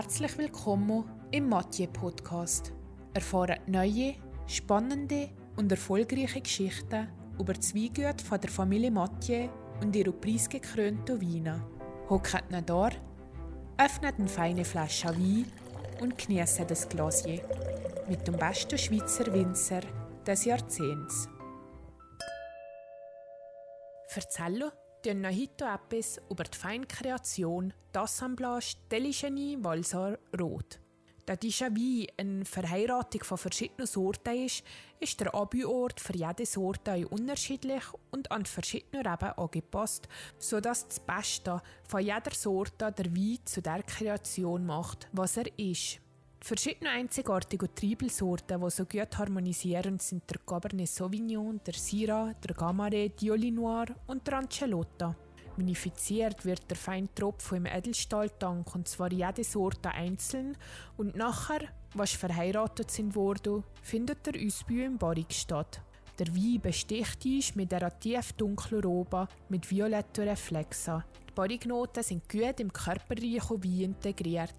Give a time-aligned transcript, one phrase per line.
[0.00, 2.72] Herzlich willkommen im Mathieu Podcast.
[3.14, 4.14] Erfahren neue,
[4.46, 9.48] spannende und erfolgreiche Geschichten über die Weingüte von der Familie Mathieu
[9.82, 11.66] und ihre preisgekrönten Weine.
[12.08, 12.90] Hockt da,
[13.76, 15.50] öffnet eine feine Flasche Wein
[16.00, 17.42] und genießt das Glasier
[18.08, 19.80] mit dem besten Schweizer Winzer
[20.24, 21.28] des Jahrzehnts.
[24.14, 24.70] Erzählen
[25.22, 30.80] noch heute etwas über die Feinkreation d'Assemblage Deligeny Walsar Rot.
[31.24, 34.64] Da Wein eine Verheiratung von verschiedenen Sorten ist,
[34.98, 40.08] ist der Abüort für jede Sorte unterschiedlich und an verschiedene Reben angepasst,
[40.38, 46.00] sodass das Beste von jeder Sorte der Wein zu der Kreation macht, was er ist.
[46.40, 52.54] Die verschiedenen einzigartigen Triebelsorten, die so gut harmonisieren, sind der Cabernet Sauvignon, der Syrah, der
[52.54, 55.16] Gamay, Dioli Noir und der Ancelotta.
[55.56, 60.56] Vinifiziert wird der feine Tropfen im Edelstahltank und zwar jede Sorte einzeln
[60.96, 61.62] und nachher,
[61.94, 65.82] was verheiratet sind worden, findet der Ausbau im Barrik statt.
[66.20, 71.02] Der Wein besticht ist mit einer tief dunklen Robe mit violetten Reflexen.
[71.28, 74.54] Die Barriknoten sind gut im körperreichen Wein integriert.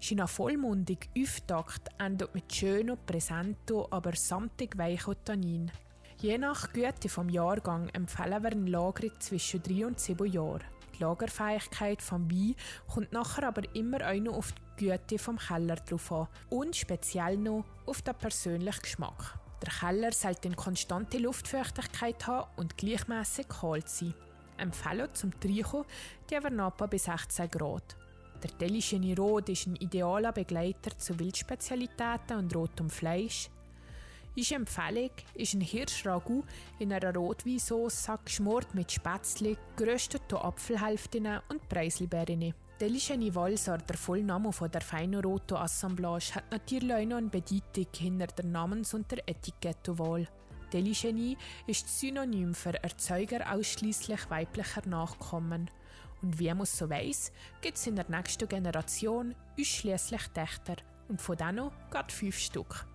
[0.00, 5.72] Seine vollmundig Auftakt endet mit schönen, präsenten, aber samtig weichen Tannin.
[6.20, 10.64] Je nach Güte vom Jahrgang empfehlen wir eine Lagerung zwischen 3 und 7 Jahren.
[10.94, 12.54] Die Lagerfähigkeit vom Wein
[12.92, 17.36] kommt nachher aber immer auch noch auf die Güte vom Keller drauf an und speziell
[17.36, 19.38] noch auf den persönlichen Geschmack.
[19.62, 24.14] Der Keller sollte eine konstante Luftfeuchtigkeit haben und gleichmäßig kalt sein.
[24.56, 25.84] Empfehlen zum Trinken
[26.30, 27.96] die Avernapa bis 16 Grad.
[28.42, 33.50] Der Delische Rot ist ein idealer Begleiter zu Wildspezialitäten und rotem Fleisch.
[34.36, 36.44] Unsere Empfehlung ist ein Hirschragout
[36.78, 42.54] in einer Rotweinsauce geschmort mit Spätzle, gerösteten Apfelhälften und Preiselbeeren.
[42.80, 47.88] Deligeni Walsar, der Vollname von der feinen Roto Assemblage, hat natürlich auch noch eine Bedeutung
[47.96, 50.28] hinter der Namens- und der Etikettenwahl.
[50.72, 55.68] Deligeni ist Synonym für Erzeuger ausschließlich weiblicher Nachkommen.
[56.22, 60.76] Und wie man so weiss, gibt es in der nächsten Generation ausschließlich Töchter
[61.08, 62.86] und von denen gerade fünf Stück.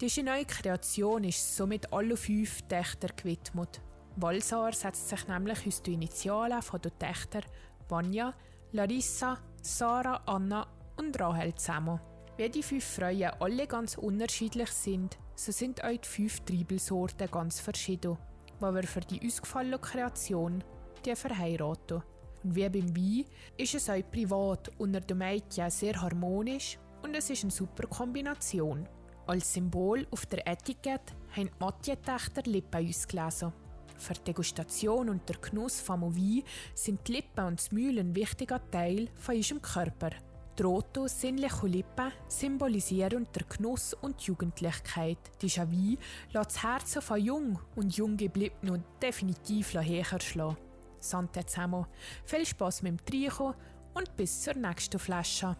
[0.00, 3.80] Diese neue Kreation ist somit alle fünf Töchter gewidmet.
[4.16, 7.44] Walsar setzt sich nämlich aus den Initialen von den Töchtern
[7.88, 8.34] Vanya,
[8.72, 10.66] Larissa, Sarah, Anna
[10.96, 12.00] und Rahel zusammen.
[12.36, 17.60] Wie die fünf Frauen alle ganz unterschiedlich sind, so sind auch die fünf Triebelsorten ganz
[17.60, 18.18] verschieden,
[18.60, 20.62] wo wir für die ausgefallene Kreation
[21.04, 22.02] die verheiraten.
[22.44, 23.24] Und wie beim Wein
[23.56, 28.88] ist es auch privat unter den Mädchen sehr harmonisch und es ist eine super Kombination.
[29.26, 33.52] Als Symbol auf der Etikette haben die Matjetächter Lippen ausgelesen.
[33.98, 36.44] Für die Degustation und der Genuss vom Wein
[36.74, 40.10] sind die Lippen und das Mühlen ein wichtiger Teil von unserem Körper.
[40.58, 45.18] Die roten, sinnlichen Lippen symbolisieren der Genuss und die Jugendlichkeit.
[45.40, 45.98] Dieser Wein
[46.32, 50.67] lässt das Herz von jung und jung geblieben definitiv höher schlagen.
[51.00, 51.86] Sante zusammen,
[52.24, 53.54] viel Spass mit dem Trinken
[53.94, 55.56] und bis zur nächsten Flasche.